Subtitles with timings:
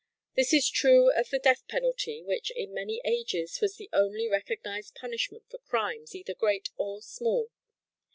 [0.35, 4.95] This is true of the death penalty which in many ages was the only recognized
[4.95, 7.51] punishment for crimes either great or small.